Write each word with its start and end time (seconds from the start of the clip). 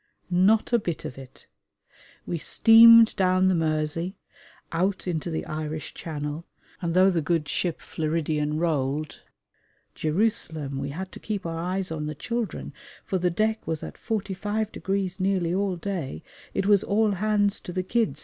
Not 0.31 0.73
a 0.73 0.79
bit 0.79 1.05
of 1.05 1.19
it. 1.19 1.45
We 2.25 2.39
steamed 2.39 3.15
down 3.15 3.49
the 3.49 3.53
Mersey, 3.53 4.15
out 4.71 5.05
into 5.07 5.29
the 5.29 5.45
Irish 5.45 5.93
Channel, 5.93 6.43
and 6.81 6.95
though 6.95 7.11
the 7.11 7.21
good 7.21 7.47
ship 7.47 7.79
Floridian 7.79 8.57
rolled 8.57 9.21
(Jerusalem! 9.93 10.79
we 10.79 10.89
had 10.89 11.11
to 11.11 11.19
keep 11.19 11.45
our 11.45 11.59
eyes 11.59 11.91
on 11.91 12.07
the 12.07 12.15
children, 12.15 12.73
for 13.05 13.19
the 13.19 13.29
deck 13.29 13.67
was 13.67 13.83
at 13.83 13.93
45° 13.93 15.19
nearly 15.19 15.53
all 15.53 15.75
day: 15.75 16.23
it 16.55 16.65
was 16.65 16.83
"All 16.83 17.11
hands 17.11 17.59
to 17.59 17.71
the 17.71 17.83
kids!" 17.83 18.19